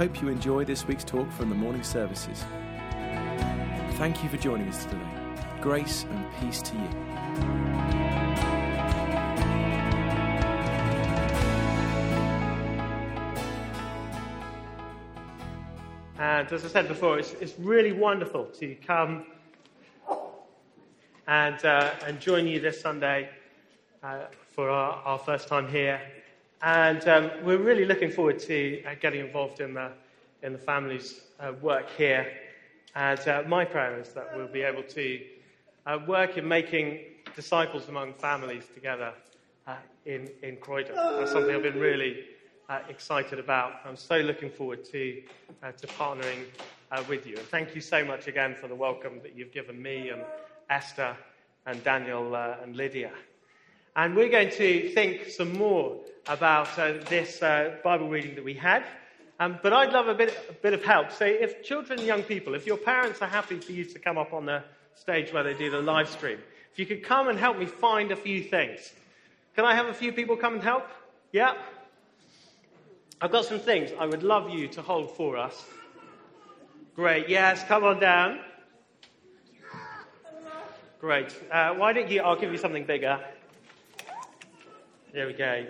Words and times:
Hope 0.00 0.22
you 0.22 0.28
enjoy 0.28 0.64
this 0.64 0.86
week's 0.86 1.04
talk 1.04 1.30
from 1.32 1.50
the 1.50 1.54
morning 1.54 1.82
services. 1.82 2.42
Thank 3.98 4.22
you 4.22 4.30
for 4.30 4.38
joining 4.38 4.66
us 4.66 4.86
today. 4.86 4.96
Grace 5.60 6.06
and 6.08 6.24
peace 6.40 6.62
to 6.62 6.74
you. 6.74 6.88
And 16.18 16.50
as 16.50 16.64
I 16.64 16.68
said 16.68 16.88
before, 16.88 17.18
it's, 17.18 17.34
it's 17.34 17.58
really 17.58 17.92
wonderful 17.92 18.46
to 18.46 18.74
come 18.76 19.26
and, 21.26 21.62
uh, 21.62 21.90
and 22.06 22.18
join 22.18 22.46
you 22.46 22.58
this 22.58 22.80
Sunday 22.80 23.28
uh, 24.02 24.20
for 24.48 24.70
our, 24.70 24.94
our 25.04 25.18
first 25.18 25.46
time 25.46 25.68
here. 25.68 26.00
And 26.62 27.08
um, 27.08 27.30
we're 27.42 27.56
really 27.56 27.86
looking 27.86 28.10
forward 28.10 28.38
to 28.40 28.84
uh, 28.84 28.94
getting 29.00 29.20
involved 29.20 29.60
in 29.60 29.72
the, 29.72 29.92
in 30.42 30.52
the 30.52 30.58
family's 30.58 31.22
uh, 31.40 31.52
work 31.62 31.88
here. 31.96 32.30
And 32.94 33.18
uh, 33.26 33.44
my 33.46 33.64
prayer 33.64 33.98
is 33.98 34.12
that 34.12 34.36
we'll 34.36 34.46
be 34.46 34.60
able 34.60 34.82
to 34.82 35.20
uh, 35.86 35.98
work 36.06 36.36
in 36.36 36.46
making 36.46 36.98
disciples 37.34 37.88
among 37.88 38.12
families 38.14 38.64
together 38.74 39.14
in, 40.04 40.28
in 40.42 40.56
Croydon. 40.56 40.96
That's 40.96 41.32
something 41.32 41.54
I've 41.54 41.62
been 41.62 41.78
really 41.78 42.24
uh, 42.68 42.80
excited 42.88 43.38
about. 43.38 43.74
I'm 43.86 43.96
so 43.96 44.18
looking 44.18 44.50
forward 44.50 44.84
to, 44.86 45.22
uh, 45.62 45.72
to 45.72 45.86
partnering 45.86 46.44
uh, 46.90 47.02
with 47.08 47.26
you. 47.26 47.36
And 47.36 47.46
thank 47.46 47.74
you 47.74 47.80
so 47.80 48.04
much 48.04 48.26
again 48.26 48.54
for 48.54 48.68
the 48.68 48.74
welcome 48.74 49.20
that 49.22 49.34
you've 49.36 49.52
given 49.52 49.80
me 49.80 50.10
and 50.10 50.22
Esther 50.68 51.16
and 51.64 51.82
Daniel 51.84 52.34
and 52.34 52.76
Lydia. 52.76 53.12
And 53.96 54.14
we're 54.14 54.28
going 54.30 54.50
to 54.50 54.90
think 54.90 55.30
some 55.30 55.56
more 55.56 56.00
about 56.26 56.78
uh, 56.78 56.94
this 57.08 57.42
uh, 57.42 57.76
Bible 57.82 58.08
reading 58.08 58.34
that 58.34 58.44
we 58.44 58.54
had. 58.54 58.84
Um, 59.38 59.58
but 59.62 59.72
I'd 59.72 59.92
love 59.92 60.08
a 60.08 60.14
bit, 60.14 60.36
a 60.50 60.52
bit 60.52 60.74
of 60.74 60.84
help. 60.84 61.12
So, 61.12 61.24
if 61.24 61.62
children 61.62 61.98
and 61.98 62.06
young 62.06 62.22
people, 62.22 62.54
if 62.54 62.66
your 62.66 62.76
parents 62.76 63.22
are 63.22 63.28
happy 63.28 63.58
for 63.58 63.72
you 63.72 63.84
to 63.84 63.98
come 63.98 64.18
up 64.18 64.32
on 64.32 64.44
the 64.44 64.62
stage 64.94 65.32
where 65.32 65.42
they 65.42 65.54
do 65.54 65.70
the 65.70 65.80
live 65.80 66.10
stream, 66.10 66.38
if 66.72 66.78
you 66.78 66.86
could 66.86 67.02
come 67.02 67.28
and 67.28 67.38
help 67.38 67.58
me 67.58 67.66
find 67.66 68.12
a 68.12 68.16
few 68.16 68.42
things. 68.42 68.92
Can 69.56 69.64
I 69.64 69.74
have 69.74 69.86
a 69.86 69.94
few 69.94 70.12
people 70.12 70.36
come 70.36 70.54
and 70.54 70.62
help? 70.62 70.86
Yeah? 71.32 71.54
I've 73.20 73.32
got 73.32 73.44
some 73.44 73.58
things 73.58 73.90
I 73.98 74.06
would 74.06 74.22
love 74.22 74.50
you 74.50 74.68
to 74.68 74.82
hold 74.82 75.16
for 75.16 75.36
us. 75.36 75.64
Great. 76.94 77.28
Yes, 77.28 77.64
come 77.64 77.84
on 77.84 77.98
down. 77.98 78.40
Great. 81.00 81.34
Uh, 81.50 81.74
why 81.74 81.92
don't 81.94 82.10
you? 82.10 82.20
I'll 82.20 82.38
give 82.38 82.52
you 82.52 82.58
something 82.58 82.84
bigger. 82.84 83.18
There 85.12 85.26
we 85.26 85.32
go. 85.32 85.66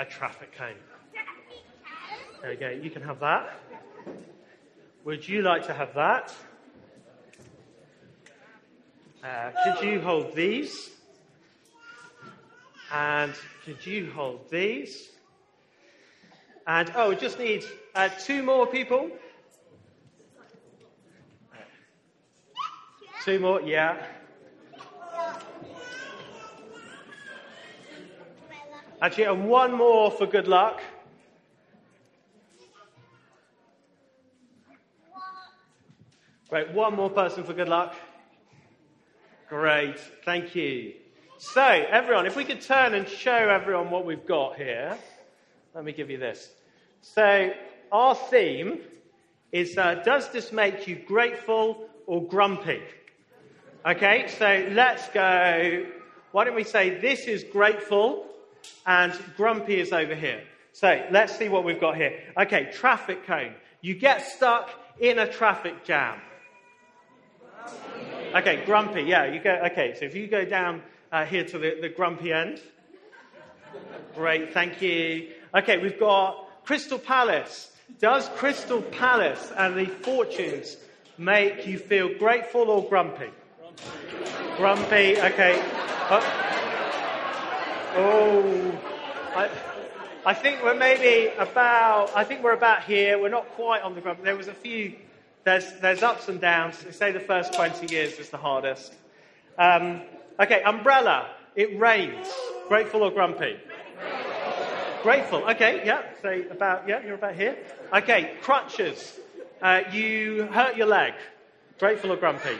A 0.00 0.04
traffic 0.06 0.56
cone. 0.56 0.72
There 2.40 2.48
we 2.48 2.56
go. 2.56 2.70
You 2.70 2.88
can 2.88 3.02
have 3.02 3.20
that. 3.20 3.60
Would 5.04 5.28
you 5.28 5.42
like 5.42 5.66
to 5.66 5.74
have 5.74 5.92
that? 5.92 6.34
Uh, 9.22 9.50
could 9.62 9.86
you 9.86 10.00
hold 10.00 10.34
these? 10.34 10.88
And 12.90 13.34
could 13.66 13.84
you 13.84 14.10
hold 14.10 14.50
these? 14.50 15.10
And 16.66 16.90
oh, 16.96 17.10
we 17.10 17.16
just 17.16 17.38
need 17.38 17.66
uh, 17.94 18.08
two 18.08 18.42
more 18.42 18.66
people. 18.66 19.10
Two 23.22 23.38
more, 23.38 23.60
yeah. 23.60 24.02
Actually, 29.02 29.24
and 29.24 29.48
one 29.48 29.72
more 29.72 30.10
for 30.10 30.26
good 30.26 30.46
luck. 30.46 30.82
Great, 36.50 36.70
one 36.72 36.96
more 36.96 37.08
person 37.08 37.42
for 37.42 37.54
good 37.54 37.68
luck. 37.68 37.94
Great, 39.48 39.98
thank 40.26 40.54
you. 40.54 40.92
So, 41.38 41.62
everyone, 41.62 42.26
if 42.26 42.36
we 42.36 42.44
could 42.44 42.60
turn 42.60 42.92
and 42.92 43.08
show 43.08 43.32
everyone 43.32 43.90
what 43.90 44.04
we've 44.04 44.26
got 44.26 44.56
here. 44.56 44.98
Let 45.74 45.84
me 45.84 45.92
give 45.92 46.10
you 46.10 46.18
this. 46.18 46.50
So, 47.00 47.52
our 47.90 48.14
theme 48.14 48.80
is 49.50 49.78
uh, 49.78 50.02
Does 50.04 50.30
this 50.30 50.52
make 50.52 50.86
you 50.86 50.96
grateful 50.96 51.88
or 52.06 52.28
grumpy? 52.28 52.82
Okay, 53.86 54.26
so 54.28 54.68
let's 54.72 55.08
go. 55.08 55.86
Why 56.32 56.44
don't 56.44 56.54
we 56.54 56.64
say 56.64 57.00
this 57.00 57.20
is 57.20 57.44
grateful 57.44 58.26
and 58.86 59.12
grumpy 59.36 59.80
is 59.80 59.92
over 59.92 60.14
here? 60.14 60.42
So 60.72 61.04
let's 61.10 61.36
see 61.36 61.48
what 61.48 61.64
we've 61.64 61.80
got 61.80 61.96
here. 61.96 62.18
Okay, 62.38 62.70
traffic 62.72 63.26
cone. 63.26 63.54
You 63.80 63.94
get 63.94 64.26
stuck 64.26 64.70
in 65.00 65.18
a 65.18 65.30
traffic 65.30 65.84
jam. 65.84 66.20
Okay, 68.34 68.64
grumpy. 68.64 69.02
Yeah, 69.02 69.26
you 69.26 69.40
go. 69.40 69.50
Okay, 69.66 69.94
so 69.98 70.04
if 70.04 70.14
you 70.14 70.28
go 70.28 70.44
down 70.44 70.82
uh, 71.12 71.24
here 71.24 71.44
to 71.44 71.58
the, 71.58 71.78
the 71.80 71.88
grumpy 71.88 72.32
end. 72.32 72.60
Great, 74.14 74.52
thank 74.52 74.80
you. 74.82 75.30
Okay, 75.54 75.78
we've 75.78 75.98
got 75.98 76.64
Crystal 76.64 76.98
Palace. 76.98 77.72
Does 77.98 78.28
Crystal 78.36 78.82
Palace 78.82 79.52
and 79.56 79.76
the 79.76 79.86
fortunes 79.86 80.76
make 81.18 81.66
you 81.66 81.78
feel 81.78 82.16
grateful 82.18 82.70
or 82.70 82.88
grumpy? 82.88 83.30
Grumpy, 84.56 85.20
okay. 85.20 85.60
Uh, 86.08 86.49
oh, 87.96 88.78
I, 89.34 89.50
I 90.24 90.34
think 90.34 90.62
we're 90.62 90.74
maybe 90.74 91.32
about, 91.38 92.10
I 92.14 92.24
think 92.24 92.42
we're 92.42 92.54
about 92.54 92.84
here. 92.84 93.20
We're 93.20 93.28
not 93.28 93.48
quite 93.50 93.82
on 93.82 93.94
the 93.94 94.00
grumpy. 94.00 94.22
There 94.22 94.36
was 94.36 94.48
a 94.48 94.54
few, 94.54 94.96
there's, 95.44 95.72
there's 95.80 96.02
ups 96.02 96.28
and 96.28 96.40
downs. 96.40 96.78
They 96.82 96.92
say 96.92 97.12
the 97.12 97.20
first 97.20 97.52
20 97.54 97.92
years 97.92 98.18
is 98.18 98.30
the 98.30 98.36
hardest. 98.36 98.94
Um, 99.58 100.02
okay, 100.38 100.62
umbrella. 100.62 101.30
It 101.56 101.78
rains. 101.78 102.28
Grateful 102.68 103.02
or 103.02 103.10
grumpy? 103.10 103.56
Grateful. 105.02 105.42
Okay, 105.50 105.82
yeah. 105.84 106.02
So 106.22 106.44
about, 106.50 106.88
yeah, 106.88 107.04
you're 107.04 107.14
about 107.14 107.34
here. 107.34 107.56
Okay, 107.92 108.36
crutches. 108.42 109.18
Uh, 109.60 109.82
you 109.92 110.44
hurt 110.52 110.76
your 110.76 110.86
leg. 110.86 111.14
Grateful 111.78 112.12
or 112.12 112.16
grumpy? 112.16 112.56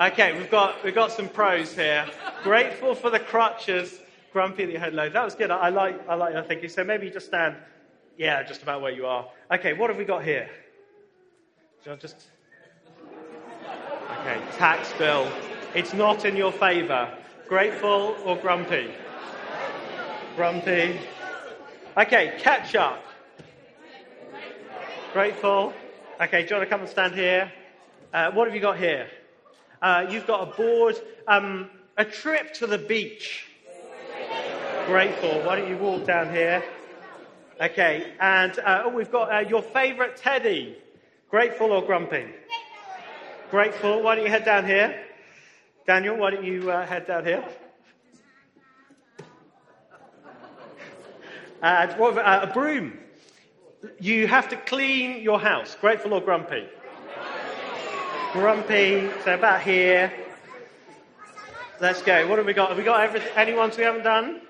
Okay, 0.00 0.32
we've 0.38 0.50
got, 0.50 0.82
we've 0.82 0.94
got 0.94 1.12
some 1.12 1.28
pros 1.28 1.74
here. 1.74 2.06
Grateful 2.42 2.94
for 2.94 3.10
the 3.10 3.20
crutches, 3.20 4.00
grumpy 4.32 4.64
that 4.64 4.72
you 4.72 4.78
had 4.78 4.94
low. 4.94 5.10
That 5.10 5.22
was 5.22 5.34
good. 5.34 5.50
I, 5.50 5.58
I 5.58 5.68
like, 5.68 6.08
I 6.08 6.14
like 6.14 6.32
your 6.32 6.42
thinking. 6.42 6.70
So 6.70 6.82
maybe 6.82 7.10
just 7.10 7.26
stand, 7.26 7.56
yeah, 8.16 8.42
just 8.42 8.62
about 8.62 8.80
where 8.80 8.92
you 8.92 9.04
are. 9.04 9.28
Okay, 9.52 9.74
what 9.74 9.90
have 9.90 9.98
we 9.98 10.06
got 10.06 10.24
here? 10.24 10.48
Just, 11.84 12.28
okay, 14.20 14.40
tax 14.56 14.90
bill. 14.94 15.30
It's 15.74 15.92
not 15.92 16.24
in 16.24 16.34
your 16.34 16.52
favour. 16.52 17.14
Grateful 17.46 18.16
or 18.24 18.36
grumpy? 18.36 18.90
Grumpy. 20.34 20.98
Okay, 21.98 22.36
ketchup. 22.38 23.04
Grateful. 25.12 25.74
Okay, 26.22 26.40
do 26.44 26.48
you 26.48 26.56
want 26.56 26.66
to 26.66 26.70
come 26.70 26.80
and 26.80 26.88
stand 26.88 27.14
here? 27.14 27.52
Uh, 28.14 28.30
what 28.30 28.46
have 28.46 28.54
you 28.54 28.62
got 28.62 28.78
here? 28.78 29.06
Uh, 29.82 30.06
you've 30.10 30.26
got 30.26 30.42
a 30.42 30.56
board, 30.56 30.96
um, 31.26 31.70
a 31.96 32.04
trip 32.04 32.52
to 32.54 32.66
the 32.66 32.78
beach. 32.78 33.46
Grateful. 34.86 35.40
Why 35.42 35.56
don't 35.56 35.68
you 35.68 35.76
walk 35.76 36.04
down 36.04 36.32
here? 36.32 36.62
Okay, 37.60 38.12
and 38.20 38.58
uh, 38.58 38.82
oh, 38.86 38.88
we've 38.88 39.10
got 39.10 39.32
uh, 39.32 39.48
your 39.48 39.62
favourite 39.62 40.16
teddy. 40.16 40.76
Grateful 41.30 41.72
or 41.72 41.82
grumpy? 41.82 42.26
Grateful. 43.50 44.02
Why 44.02 44.16
don't 44.16 44.24
you 44.24 44.30
head 44.30 44.44
down 44.44 44.66
here? 44.66 45.04
Daniel, 45.86 46.16
why 46.16 46.30
don't 46.30 46.44
you 46.44 46.70
uh, 46.70 46.86
head 46.86 47.06
down 47.06 47.24
here? 47.24 47.44
And 51.62 51.92
what, 51.98 52.18
uh, 52.18 52.40
a 52.42 52.52
broom. 52.52 52.98
You 53.98 54.26
have 54.26 54.48
to 54.50 54.56
clean 54.56 55.22
your 55.22 55.38
house. 55.38 55.76
Grateful 55.80 56.14
or 56.14 56.20
grumpy? 56.20 56.66
Grumpy. 58.32 59.10
So 59.24 59.34
about 59.34 59.62
here. 59.62 60.12
Let's 61.80 62.02
go. 62.02 62.26
What 62.28 62.38
have 62.38 62.46
we 62.46 62.52
got? 62.52 62.68
Have 62.68 62.78
we 62.78 62.84
got 62.84 63.00
everything, 63.00 63.30
any 63.36 63.54
ones 63.54 63.76
we 63.76 63.84
haven't 63.84 64.04
done? 64.04 64.42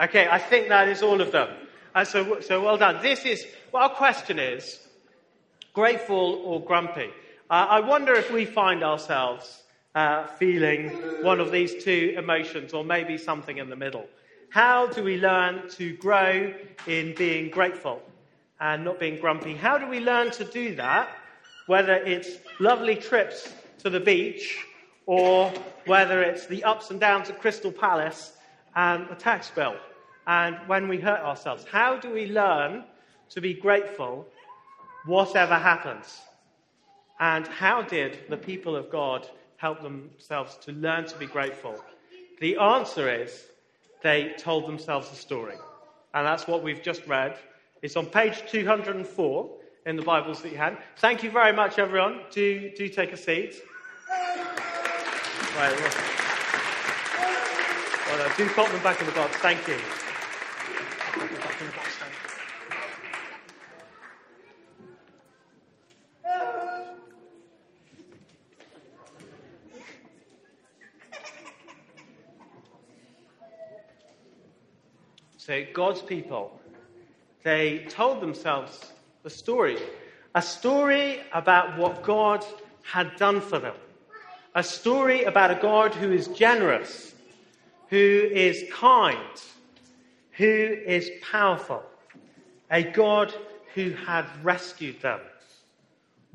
Okay, 0.00 0.28
I 0.30 0.38
think 0.38 0.68
that 0.68 0.88
is 0.88 1.02
all 1.02 1.20
of 1.20 1.32
them. 1.32 1.48
Uh, 1.94 2.04
so, 2.04 2.40
so 2.40 2.62
well 2.62 2.78
done. 2.78 3.02
This 3.02 3.24
is, 3.24 3.46
well, 3.70 3.84
our 3.84 3.90
question 3.90 4.38
is 4.38 4.80
grateful 5.74 6.42
or 6.44 6.60
grumpy? 6.60 7.10
Uh, 7.50 7.66
I 7.68 7.80
wonder 7.80 8.14
if 8.14 8.30
we 8.32 8.44
find 8.44 8.82
ourselves 8.82 9.62
uh, 9.94 10.26
feeling 10.26 10.88
one 11.22 11.38
of 11.40 11.52
these 11.52 11.84
two 11.84 12.14
emotions 12.16 12.72
or 12.72 12.84
maybe 12.84 13.18
something 13.18 13.58
in 13.58 13.68
the 13.68 13.76
middle. 13.76 14.06
How 14.48 14.86
do 14.86 15.02
we 15.02 15.18
learn 15.18 15.68
to 15.70 15.96
grow 15.96 16.52
in 16.86 17.14
being 17.14 17.50
grateful 17.50 18.02
and 18.60 18.84
not 18.84 18.98
being 18.98 19.20
grumpy? 19.20 19.54
How 19.54 19.78
do 19.78 19.86
we 19.86 20.00
learn 20.00 20.30
to 20.32 20.44
do 20.44 20.74
that, 20.76 21.10
whether 21.66 21.94
it's 21.94 22.38
lovely 22.60 22.96
trips 22.96 23.52
to 23.78 23.90
the 23.90 24.00
beach 24.00 24.58
or 25.06 25.52
whether 25.86 26.22
it's 26.22 26.46
the 26.46 26.62
ups 26.64 26.90
and 26.90 27.00
downs 27.00 27.30
at 27.30 27.40
Crystal 27.40 27.72
Palace 27.72 28.36
and 28.76 29.08
the 29.08 29.14
tax 29.14 29.50
bill 29.50 29.76
and 30.26 30.56
when 30.66 30.88
we 30.88 30.98
hurt 30.98 31.20
ourselves? 31.20 31.64
How 31.70 31.98
do 31.98 32.12
we 32.12 32.26
learn 32.26 32.84
to 33.30 33.40
be 33.40 33.54
grateful 33.54 34.26
whatever 35.06 35.54
happens? 35.54 36.20
And 37.20 37.46
how 37.46 37.82
did 37.82 38.18
the 38.28 38.36
people 38.36 38.76
of 38.76 38.90
God 38.90 39.28
help 39.56 39.82
themselves 39.82 40.56
to 40.62 40.72
learn 40.72 41.06
to 41.06 41.16
be 41.18 41.26
grateful? 41.26 41.82
The 42.40 42.56
answer 42.56 43.08
is 43.08 43.46
they 44.02 44.34
told 44.38 44.66
themselves 44.66 45.10
a 45.12 45.14
story. 45.14 45.56
And 46.14 46.26
that's 46.26 46.46
what 46.46 46.62
we've 46.62 46.82
just 46.82 47.06
read. 47.06 47.38
It's 47.80 47.96
on 47.96 48.06
page 48.06 48.42
204 48.50 49.50
in 49.86 49.96
the 49.96 50.02
Bibles 50.02 50.42
that 50.42 50.52
you 50.52 50.58
had. 50.58 50.78
Thank 50.98 51.22
you 51.22 51.30
very 51.30 51.52
much, 51.52 51.78
everyone. 51.78 52.20
Do, 52.30 52.70
do 52.76 52.88
take 52.88 53.12
a 53.12 53.16
seat. 53.16 53.56
Right, 55.56 55.74
well, 55.76 55.92
well, 58.06 58.26
uh, 58.26 58.36
do 58.36 58.48
pop 58.50 58.70
them 58.70 58.82
back 58.82 59.00
in 59.00 59.06
the 59.06 59.12
box. 59.12 59.36
Thank 59.38 59.66
you. 59.68 59.76
So, 75.38 75.64
God's 75.74 76.00
people, 76.00 76.60
they 77.42 77.84
told 77.88 78.20
themselves 78.20 78.91
a 79.24 79.30
story. 79.30 79.78
A 80.34 80.42
story 80.42 81.20
about 81.32 81.78
what 81.78 82.02
God 82.02 82.44
had 82.82 83.16
done 83.16 83.40
for 83.40 83.58
them. 83.58 83.74
A 84.54 84.62
story 84.62 85.24
about 85.24 85.50
a 85.50 85.60
God 85.60 85.94
who 85.94 86.12
is 86.12 86.28
generous, 86.28 87.14
who 87.88 87.96
is 87.96 88.64
kind, 88.72 89.18
who 90.32 90.44
is 90.44 91.10
powerful. 91.30 91.82
A 92.70 92.82
God 92.82 93.32
who 93.74 93.90
had 93.90 94.26
rescued 94.42 95.00
them. 95.00 95.20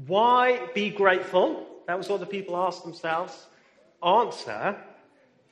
Why 0.05 0.67
be 0.73 0.89
grateful? 0.89 1.65
That 1.87 1.97
was 1.97 2.09
what 2.09 2.19
the 2.19 2.25
people 2.25 2.55
asked 2.55 2.83
themselves. 2.83 3.47
Answer 4.03 4.77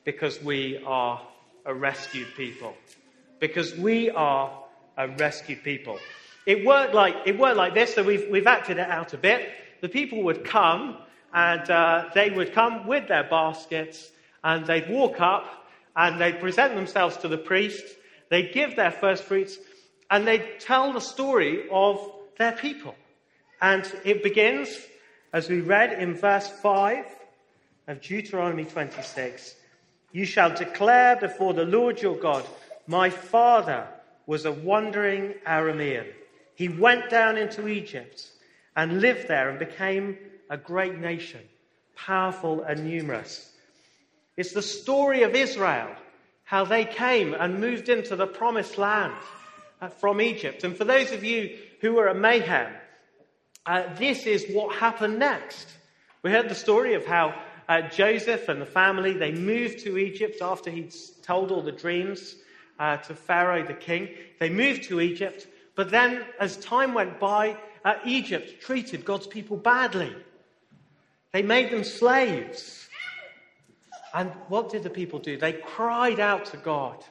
because 0.04 0.42
we 0.42 0.82
are 0.86 1.22
a 1.66 1.74
rescued 1.74 2.28
people 2.36 2.76
because 3.40 3.76
we 3.76 4.10
are 4.10 4.64
a 4.98 5.08
rescued 5.08 5.64
people. 5.64 6.00
It 6.46 6.66
worked 6.66 6.94
like, 6.94 7.16
it 7.26 7.38
worked 7.40 7.58
like 7.58 7.74
this, 7.74 7.96
so 7.96 8.04
we've, 8.04 8.30
we've 8.30 8.48
acted 8.48 8.78
it 8.78 8.88
out 8.88 9.14
a 9.14 9.18
bit. 9.18 9.50
The 9.82 9.90
people 9.90 10.24
would 10.24 10.44
come, 10.44 10.98
and 11.34 11.70
uh, 11.70 12.10
they 12.14 12.30
would 12.30 12.54
come 12.54 12.86
with 12.86 13.08
their 13.08 13.24
baskets, 13.24 14.12
and 14.44 14.66
they'd 14.66 14.90
walk 14.90 15.20
up, 15.20 15.68
and 15.96 16.22
they'd 16.22 16.40
present 16.40 16.76
themselves 16.76 17.18
to 17.18 17.28
the 17.28 17.38
priest, 17.38 17.84
they'd 18.30 18.54
give 18.54 18.76
their 18.76 18.92
first 18.92 19.24
fruits, 19.24 19.58
and 20.12 20.28
they'd 20.28 20.60
tell 20.60 20.94
the 20.94 21.02
story 21.02 21.68
of 21.72 22.00
their 22.38 22.52
people. 22.52 22.96
And 23.62 23.92
it 24.04 24.22
begins, 24.22 24.70
as 25.34 25.50
we 25.50 25.62
read 25.62 25.94
in 25.94 26.16
verse 26.16 26.48
5 26.48 27.06
of 27.88 28.02
Deuteronomy 28.02 28.66
26 28.66 29.56
You 30.12 30.26
shall 30.26 30.54
declare 30.54 31.16
before 31.16 31.54
the 31.54 31.66
Lord 31.66 32.02
your 32.02 32.18
God 32.18 32.46
my 32.88 33.10
father 33.10 33.88
was 34.28 34.46
a 34.46 34.52
wandering 34.52 35.34
Aramean. 35.48 36.06
He 36.56 36.70
went 36.70 37.10
down 37.10 37.38
into 37.38 37.68
Egypt 37.68 38.30
and 38.76 39.02
lived 39.02 39.28
there 39.28 39.50
and 39.50 39.60
became 39.60 40.18
a 40.50 40.58
great 40.58 40.98
nation, 40.98 41.42
powerful 41.96 42.64
and 42.64 42.86
numerous. 42.86 43.52
It's 44.38 44.54
the 44.54 44.62
story 44.62 45.24
of 45.24 45.36
Israel, 45.36 45.96
how 46.44 46.66
they 46.66 46.86
came 46.86 47.34
and 47.34 47.60
moved 47.60 47.90
into 47.90 48.16
the 48.16 48.28
promised 48.28 48.78
land 48.78 49.16
uh, 49.82 49.90
from 49.90 50.22
Egypt. 50.22 50.64
And 50.64 50.76
for 50.76 50.84
those 50.84 51.12
of 51.12 51.24
you 51.24 51.58
who 51.82 51.94
were 51.94 52.10
at 52.10 52.18
Mayhem, 52.18 52.72
uh, 53.66 53.94
this 53.96 54.26
is 54.26 54.46
what 54.54 54.76
happened 54.76 55.20
next. 55.20 55.68
We 56.22 56.32
heard 56.32 56.50
the 56.50 56.56
story 56.56 56.94
of 56.94 57.06
how 57.06 57.34
uh, 57.68 57.82
Joseph 57.82 58.48
and 58.48 58.62
the 58.62 58.66
family, 58.66 59.14
they 59.14 59.32
moved 59.32 59.80
to 59.80 59.98
Egypt 59.98 60.42
after 60.42 60.70
he'd 60.70 60.94
told 61.24 61.52
all 61.52 61.62
the 61.62 61.72
dreams 61.72 62.36
uh, 62.80 62.98
to 62.98 63.16
Pharaoh 63.16 63.66
the 63.66 63.74
king. 63.74 64.10
They 64.40 64.50
moved 64.50 64.84
to 64.86 65.02
Egypt, 65.02 65.48
but 65.76 65.92
then 65.92 66.26
as 66.40 66.58
time 66.58 66.94
went 66.94 67.20
by, 67.20 67.58
uh, 67.84 67.96
Egypt 68.06 68.62
treated 68.62 69.06
God's 69.06 69.28
people 69.28 69.58
badly. 69.58 70.16
They 71.32 71.42
made 71.42 71.72
them 71.72 71.84
slaves. 71.84 72.88
And 74.14 74.32
what 74.48 74.70
did 74.70 74.84
the 74.84 74.90
people 74.90 75.20
do? 75.20 75.38
They 75.38 75.54
cried 75.54 76.20
out 76.20 76.46
to 76.46 76.58
God, 76.58 77.04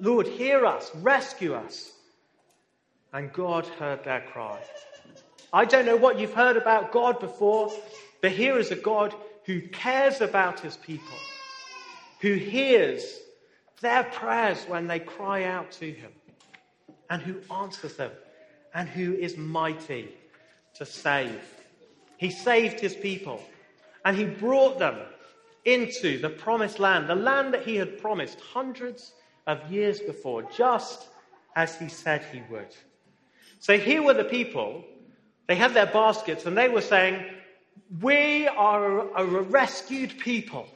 Lord, 0.00 0.26
hear 0.26 0.66
us, 0.66 0.90
rescue 0.96 1.54
us. 1.54 1.92
And 3.12 3.32
God 3.32 3.66
heard 3.66 4.04
their 4.04 4.22
cry. 4.32 4.58
I 5.52 5.64
don't 5.64 5.86
know 5.86 5.96
what 5.96 6.18
you've 6.18 6.34
heard 6.34 6.56
about 6.56 6.92
God 6.92 7.20
before, 7.20 7.72
but 8.20 8.32
here 8.32 8.58
is 8.58 8.72
a 8.72 8.76
God 8.76 9.14
who 9.44 9.60
cares 9.60 10.20
about 10.20 10.60
his 10.60 10.76
people, 10.76 11.16
who 12.20 12.34
hears 12.34 13.20
their 13.80 14.02
prayers 14.04 14.64
when 14.66 14.88
they 14.88 14.98
cry 14.98 15.44
out 15.44 15.70
to 15.72 15.90
him, 15.90 16.10
and 17.10 17.22
who 17.22 17.36
answers 17.54 17.96
them, 17.96 18.10
and 18.74 18.88
who 18.88 19.14
is 19.14 19.36
mighty 19.36 20.08
to 20.74 20.84
save. 20.84 21.40
He 22.16 22.30
saved 22.30 22.80
his 22.80 22.94
people, 22.94 23.42
and 24.04 24.16
he 24.16 24.24
brought 24.24 24.78
them 24.78 24.98
into 25.64 26.18
the 26.18 26.30
promised 26.30 26.78
land, 26.78 27.08
the 27.08 27.14
land 27.14 27.52
that 27.52 27.64
he 27.64 27.76
had 27.76 28.00
promised 28.00 28.40
hundreds 28.40 29.12
of 29.46 29.70
years 29.70 30.00
before, 30.00 30.42
just 30.56 31.08
as 31.54 31.76
he 31.76 31.88
said 31.88 32.24
he 32.32 32.42
would. 32.50 32.74
So 33.60 33.78
here 33.78 34.02
were 34.02 34.14
the 34.14 34.24
people, 34.24 34.84
they 35.46 35.56
had 35.56 35.74
their 35.74 35.86
baskets, 35.86 36.46
and 36.46 36.56
they 36.56 36.68
were 36.68 36.80
saying, 36.80 37.24
We 38.00 38.46
are 38.48 39.12
a 39.16 39.24
rescued 39.24 40.18
people. 40.18 40.68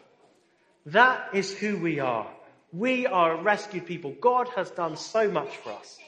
That 0.86 1.34
is 1.34 1.56
who 1.56 1.76
we 1.76 2.00
are. 2.00 2.26
We 2.72 3.06
are 3.06 3.32
a 3.32 3.42
rescued 3.42 3.86
people. 3.86 4.14
God 4.20 4.48
has 4.56 4.70
done 4.70 4.96
so 4.96 5.30
much 5.30 5.56
for 5.58 5.70
us. 5.70 5.98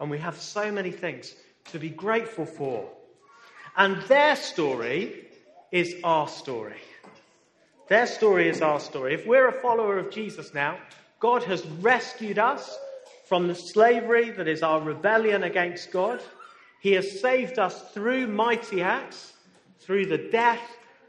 And 0.00 0.10
we 0.10 0.18
have 0.18 0.38
so 0.40 0.70
many 0.70 0.90
things 0.90 1.34
to 1.72 1.78
be 1.78 1.90
grateful 1.90 2.46
for. 2.46 2.88
And 3.76 4.02
their 4.02 4.36
story 4.36 5.26
is 5.72 5.94
our 6.04 6.28
story. 6.28 6.80
Their 7.88 8.06
story 8.06 8.48
is 8.48 8.62
our 8.62 8.80
story. 8.80 9.14
If 9.14 9.26
we're 9.26 9.48
a 9.48 9.60
follower 9.60 9.98
of 9.98 10.10
Jesus 10.10 10.54
now, 10.54 10.78
God 11.20 11.42
has 11.44 11.66
rescued 11.66 12.38
us 12.38 12.78
from 13.26 13.48
the 13.48 13.54
slavery 13.54 14.30
that 14.30 14.48
is 14.48 14.62
our 14.62 14.80
rebellion 14.80 15.42
against 15.42 15.90
God. 15.90 16.20
He 16.80 16.92
has 16.92 17.20
saved 17.20 17.58
us 17.58 17.92
through 17.92 18.26
mighty 18.26 18.82
acts, 18.82 19.32
through 19.80 20.06
the 20.06 20.18
death 20.18 20.60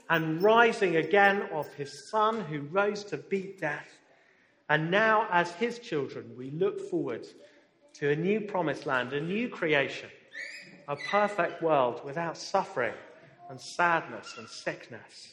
and 0.09 0.41
rising 0.41 0.95
again 0.95 1.43
of 1.51 1.71
his 1.73 2.09
Son 2.09 2.41
who 2.41 2.61
rose 2.61 3.03
to 3.05 3.17
beat 3.17 3.59
death. 3.59 3.87
And 4.69 4.89
now, 4.89 5.27
as 5.31 5.51
his 5.53 5.79
children, 5.79 6.31
we 6.37 6.51
look 6.51 6.89
forward 6.89 7.25
to 7.99 8.11
a 8.11 8.15
new 8.15 8.41
promised 8.41 8.85
land, 8.85 9.13
a 9.13 9.21
new 9.21 9.47
creation, 9.47 10.09
a 10.87 10.97
perfect 11.09 11.61
world 11.61 12.01
without 12.03 12.37
suffering 12.37 12.93
and 13.49 13.59
sadness 13.59 14.35
and 14.37 14.49
sickness. 14.49 15.29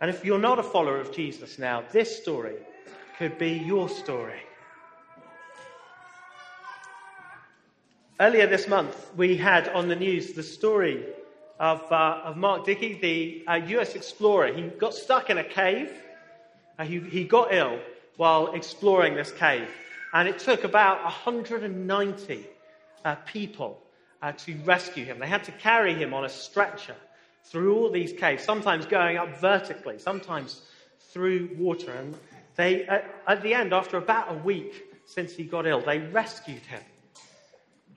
And 0.00 0.08
if 0.08 0.24
you're 0.24 0.38
not 0.38 0.58
a 0.58 0.62
follower 0.62 0.98
of 0.98 1.12
Jesus 1.12 1.58
now, 1.58 1.84
this 1.92 2.16
story 2.16 2.56
could 3.18 3.38
be 3.38 3.50
your 3.52 3.88
story. 3.88 4.40
Earlier 8.18 8.46
this 8.46 8.66
month, 8.66 9.10
we 9.14 9.36
had 9.36 9.68
on 9.68 9.88
the 9.88 9.96
news 9.96 10.32
the 10.32 10.42
story 10.42 11.04
of, 11.60 11.80
uh, 11.92 12.22
of 12.24 12.38
Mark 12.38 12.64
Dickey, 12.64 12.94
the 12.94 13.44
uh, 13.46 13.54
US 13.78 13.94
explorer. 13.94 14.54
He 14.54 14.62
got 14.62 14.94
stuck 14.94 15.28
in 15.28 15.36
a 15.36 15.44
cave, 15.44 15.92
uh, 16.78 16.84
he, 16.84 17.00
he 17.00 17.24
got 17.24 17.52
ill, 17.52 17.78
while 18.16 18.54
exploring 18.54 19.14
this 19.14 19.32
cave. 19.32 19.68
And 20.16 20.28
it 20.28 20.38
took 20.38 20.64
about 20.64 21.04
190 21.04 22.46
uh, 23.04 23.14
people 23.26 23.82
uh, 24.22 24.32
to 24.32 24.54
rescue 24.64 25.04
him. 25.04 25.18
They 25.18 25.26
had 25.26 25.44
to 25.44 25.52
carry 25.52 25.92
him 25.92 26.14
on 26.14 26.24
a 26.24 26.28
stretcher 26.30 26.96
through 27.44 27.76
all 27.76 27.90
these 27.90 28.14
caves, 28.14 28.42
sometimes 28.42 28.86
going 28.86 29.18
up 29.18 29.38
vertically, 29.38 29.98
sometimes 29.98 30.62
through 31.10 31.50
water. 31.58 31.92
And 31.92 32.14
they, 32.54 32.86
at, 32.86 33.14
at 33.26 33.42
the 33.42 33.52
end, 33.52 33.74
after 33.74 33.98
about 33.98 34.32
a 34.32 34.38
week, 34.38 34.84
since 35.04 35.34
he 35.34 35.44
got 35.44 35.66
ill. 35.66 35.82
They 35.82 35.98
rescued 35.98 36.62
him. 36.62 36.82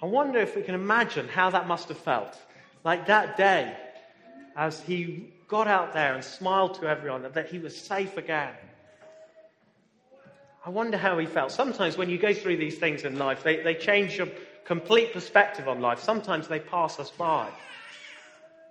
I 0.03 0.05
wonder 0.07 0.39
if 0.39 0.57
we 0.57 0.61
can 0.61 0.75
imagine 0.75 1.29
how 1.29 1.49
that 1.51 1.67
must 1.67 1.87
have 1.87 1.99
felt. 1.99 2.37
Like 2.83 3.07
that 3.07 3.37
day, 3.37 3.77
as 4.57 4.81
he 4.81 5.31
got 5.47 5.69
out 5.69 5.93
there 5.93 6.15
and 6.15 6.23
smiled 6.23 6.73
to 6.81 6.85
everyone 6.89 7.25
that 7.31 7.47
he 7.47 7.59
was 7.59 7.77
safe 7.77 8.17
again. 8.17 8.55
I 10.65 10.69
wonder 10.69 10.97
how 10.97 11.17
he 11.17 11.25
felt. 11.25 11.51
Sometimes 11.51 11.97
when 11.97 12.09
you 12.09 12.17
go 12.17 12.33
through 12.33 12.57
these 12.57 12.77
things 12.77 13.03
in 13.03 13.17
life, 13.17 13.43
they, 13.43 13.63
they 13.63 13.75
change 13.75 14.17
your 14.17 14.27
complete 14.65 15.13
perspective 15.13 15.67
on 15.67 15.79
life. 15.79 15.99
Sometimes 15.99 16.47
they 16.47 16.59
pass 16.59 16.99
us 16.99 17.09
by. 17.11 17.49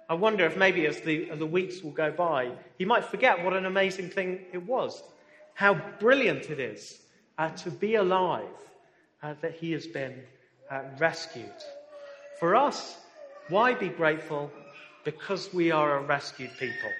I 0.08 0.14
wonder 0.14 0.44
if 0.46 0.56
maybe 0.56 0.86
as 0.86 1.00
the, 1.00 1.30
as 1.30 1.38
the 1.38 1.46
weeks 1.46 1.82
will 1.82 1.90
go 1.90 2.10
by, 2.10 2.50
he 2.78 2.84
might 2.84 3.04
forget 3.04 3.42
what 3.42 3.54
an 3.54 3.66
amazing 3.66 4.10
thing 4.10 4.40
it 4.52 4.62
was, 4.62 5.02
how 5.54 5.74
brilliant 5.98 6.50
it 6.50 6.60
is 6.60 7.00
uh, 7.36 7.50
to 7.50 7.70
be 7.70 7.94
alive, 7.96 8.44
uh, 9.22 9.34
that 9.40 9.54
he 9.54 9.72
has 9.72 9.86
been 9.86 10.14
uh, 10.70 10.82
rescued. 10.98 11.50
For 12.38 12.54
us, 12.54 12.96
why 13.48 13.74
be 13.74 13.88
grateful? 13.88 14.50
Because 15.04 15.52
we 15.52 15.70
are 15.70 15.98
a 15.98 16.02
rescued 16.02 16.50
people. 16.58 16.90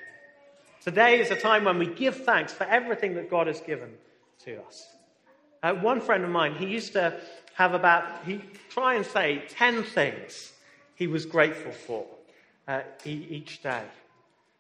Today 0.83 1.21
is 1.21 1.31
a 1.31 1.37
time 1.37 1.65
when 1.65 1.79
we 1.79 1.87
give 1.87 2.25
thanks 2.25 2.53
for 2.53 2.65
everything 2.65 3.15
that 3.15 3.31
God 3.31 3.47
has 3.47 3.61
given 3.61 3.91
to 4.45 4.63
us. 4.63 4.87
Uh, 5.63 5.75
one 5.75 6.01
friend 6.01 6.25
of 6.25 6.31
mine, 6.31 6.55
he 6.55 6.67
used 6.67 6.93
to 6.93 7.21
have 7.55 7.75
about, 7.75 8.25
he 8.25 8.41
try 8.71 8.95
and 8.95 9.05
say 9.05 9.43
10 9.49 9.83
things 9.83 10.53
he 10.95 11.07
was 11.07 11.27
grateful 11.27 11.73
for 11.73 12.07
uh, 12.69 12.83
each 13.05 13.63
day. 13.63 13.83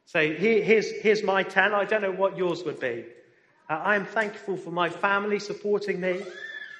So 0.07 0.21
here, 0.21 0.63
here's, 0.63 0.91
here's 0.91 1.23
my 1.23 1.43
10. 1.43 1.75
I 1.75 1.85
don't 1.85 2.03
know 2.03 2.11
what 2.11 2.37
yours 2.37 2.65
would 2.65 2.81
be. 2.81 3.05
Uh, 3.69 3.75
I 3.75 3.95
am 3.95 4.07
thankful 4.07 4.57
for 4.57 4.71
my 4.71 4.89
family 4.89 5.39
supporting 5.39 6.01
me, 6.01 6.23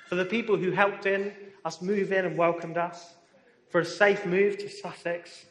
for 0.09 0.15
the 0.15 0.25
people 0.25 0.57
who 0.57 0.71
helped 0.71 1.07
in 1.07 1.33
us 1.65 1.83
move 1.83 2.13
in 2.13 2.25
and 2.25 2.37
welcomed 2.37 2.79
us, 2.79 3.15
for 3.69 3.83
a 3.83 3.85
safe 3.85 4.25
move 4.25 4.57
to 4.59 4.69
Sussex, 4.69 5.45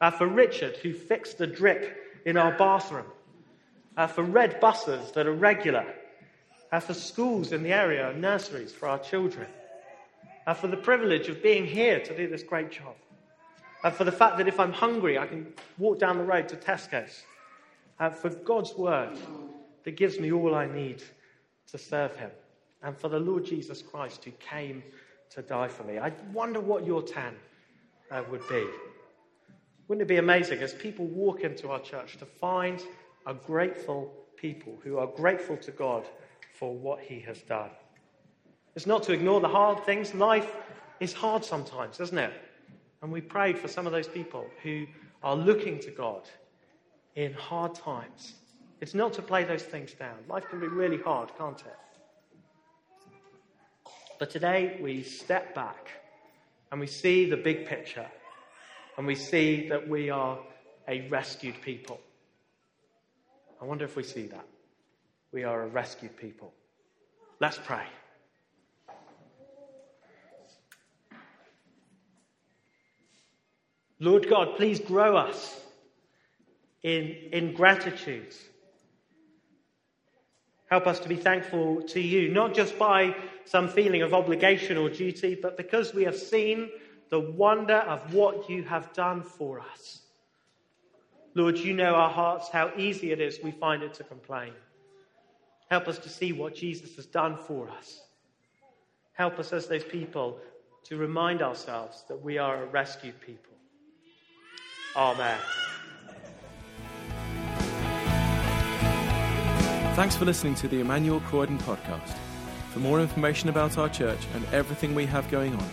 uh, 0.00 0.10
for 0.10 0.26
Richard 0.26 0.76
who 0.78 0.94
fixed 0.94 1.38
the 1.38 1.46
drip 1.46 2.22
in 2.24 2.36
our 2.36 2.52
bathroom, 2.52 3.06
uh, 3.96 4.06
for 4.06 4.22
red 4.22 4.58
buses 4.58 5.12
that 5.12 5.26
are 5.26 5.34
regular, 5.34 5.84
uh, 6.72 6.80
for 6.80 6.94
schools 6.94 7.52
in 7.52 7.62
the 7.62 7.72
area 7.72 8.12
nurseries 8.14 8.72
for 8.72 8.88
our 8.88 8.98
children, 8.98 9.46
uh, 10.46 10.54
for 10.54 10.68
the 10.68 10.76
privilege 10.76 11.28
of 11.28 11.42
being 11.42 11.66
here 11.66 12.00
to 12.00 12.16
do 12.16 12.28
this 12.28 12.42
great 12.42 12.70
job 12.70 12.94
and 13.82 13.94
for 13.94 14.04
the 14.04 14.12
fact 14.12 14.36
that 14.38 14.48
if 14.48 14.60
I'm 14.60 14.72
hungry, 14.72 15.18
I 15.18 15.26
can 15.26 15.46
walk 15.78 15.98
down 15.98 16.18
the 16.18 16.24
road 16.24 16.48
to 16.48 16.56
Tesco's, 16.56 17.24
uh, 17.98 18.10
for 18.10 18.28
God's 18.30 18.74
word 18.74 19.16
that 19.84 19.92
gives 19.92 20.18
me 20.18 20.32
all 20.32 20.54
I 20.54 20.66
need 20.66 21.02
to 21.70 21.78
serve 21.78 22.14
Him, 22.16 22.30
and 22.82 22.96
for 22.96 23.08
the 23.08 23.18
Lord 23.18 23.44
Jesus 23.44 23.80
Christ 23.82 24.24
who 24.24 24.32
came 24.32 24.82
to 25.30 25.42
die 25.42 25.68
for 25.68 25.84
me. 25.84 25.98
I 25.98 26.12
wonder 26.32 26.60
what 26.60 26.84
your 26.84 27.02
10 27.02 27.34
uh, 28.10 28.22
would 28.30 28.46
be. 28.48 28.66
Wouldn't 29.88 30.02
it 30.02 30.08
be 30.08 30.18
amazing 30.18 30.60
as 30.60 30.74
people 30.74 31.06
walk 31.06 31.40
into 31.40 31.70
our 31.70 31.80
church 31.80 32.18
to 32.18 32.26
find 32.26 32.82
a 33.26 33.34
grateful 33.34 34.12
people 34.36 34.78
who 34.82 34.98
are 34.98 35.06
grateful 35.06 35.56
to 35.58 35.70
God 35.70 36.06
for 36.60 36.74
what 36.76 37.00
He 37.00 37.18
has 37.20 37.40
done? 37.40 37.70
It's 38.76 38.86
not 38.86 39.02
to 39.04 39.12
ignore 39.12 39.40
the 39.40 39.48
hard 39.48 39.84
things. 39.84 40.14
Life 40.14 40.54
is 41.00 41.12
hard 41.12 41.44
sometimes, 41.44 41.98
isn't 41.98 42.18
it? 42.18 42.32
And 43.02 43.10
we 43.10 43.22
prayed 43.22 43.58
for 43.58 43.66
some 43.66 43.86
of 43.86 43.92
those 43.92 44.06
people 44.06 44.46
who 44.62 44.86
are 45.22 45.34
looking 45.34 45.80
to 45.80 45.90
God 45.90 46.28
in 47.16 47.32
hard 47.32 47.74
times. 47.74 48.34
It's 48.80 48.94
not 48.94 49.14
to 49.14 49.22
play 49.22 49.42
those 49.42 49.62
things 49.62 49.92
down. 49.94 50.16
Life 50.28 50.48
can 50.48 50.60
be 50.60 50.68
really 50.68 50.98
hard, 50.98 51.30
can't 51.36 51.60
it? 51.60 51.76
But 54.18 54.30
today 54.30 54.78
we 54.82 55.02
step 55.02 55.54
back 55.54 55.88
and 56.70 56.78
we 56.78 56.86
see 56.86 57.28
the 57.28 57.38
big 57.38 57.66
picture 57.66 58.06
and 58.98 59.06
we 59.06 59.14
see 59.14 59.66
that 59.70 59.88
we 59.88 60.10
are 60.10 60.38
a 60.86 61.08
rescued 61.08 61.60
people. 61.62 62.00
I 63.62 63.64
wonder 63.64 63.86
if 63.86 63.96
we 63.96 64.02
see 64.02 64.26
that. 64.26 64.44
We 65.32 65.44
are 65.44 65.62
a 65.62 65.66
rescued 65.66 66.16
people. 66.16 66.52
Let's 67.40 67.58
pray. 67.58 67.86
Lord 74.00 74.28
God, 74.28 74.56
please 74.56 74.80
grow 74.80 75.16
us 75.16 75.60
in, 76.82 77.14
in 77.32 77.52
gratitude. 77.52 78.34
Help 80.70 80.86
us 80.86 80.98
to 81.00 81.08
be 81.08 81.16
thankful 81.16 81.82
to 81.82 82.00
you, 82.00 82.30
not 82.30 82.54
just 82.54 82.78
by 82.78 83.14
some 83.44 83.68
feeling 83.68 84.02
of 84.02 84.14
obligation 84.14 84.76
or 84.76 84.88
duty, 84.88 85.34
but 85.34 85.56
because 85.56 85.92
we 85.92 86.04
have 86.04 86.16
seen 86.16 86.70
the 87.10 87.20
wonder 87.20 87.76
of 87.76 88.14
what 88.14 88.48
you 88.48 88.62
have 88.62 88.92
done 88.92 89.22
for 89.22 89.60
us. 89.60 90.02
Lord, 91.34 91.58
you 91.58 91.74
know 91.74 91.94
our 91.94 92.10
hearts, 92.10 92.48
how 92.48 92.72
easy 92.76 93.12
it 93.12 93.20
is 93.20 93.38
we 93.42 93.50
find 93.50 93.82
it 93.82 93.94
to 93.94 94.04
complain. 94.04 94.52
Help 95.70 95.86
us 95.86 95.98
to 95.98 96.08
see 96.08 96.32
what 96.32 96.54
Jesus 96.54 96.96
has 96.96 97.04
done 97.06 97.36
for 97.36 97.70
us. 97.70 98.00
Help 99.12 99.38
us 99.38 99.52
as 99.52 99.68
those 99.68 99.84
people 99.84 100.40
to 100.84 100.96
remind 100.96 101.42
ourselves 101.42 102.04
that 102.08 102.20
we 102.20 102.38
are 102.38 102.64
a 102.64 102.66
rescued 102.66 103.20
people. 103.20 103.52
Amen. 104.96 105.38
Thanks 109.94 110.16
for 110.16 110.24
listening 110.24 110.56
to 110.56 110.66
the 110.66 110.80
Emmanuel 110.80 111.20
Croydon 111.20 111.58
podcast. 111.58 112.16
For 112.72 112.80
more 112.80 113.00
information 113.00 113.48
about 113.48 113.78
our 113.78 113.88
church 113.88 114.26
and 114.34 114.44
everything 114.46 114.92
we 114.94 115.06
have 115.06 115.30
going 115.30 115.54
on, 115.54 115.70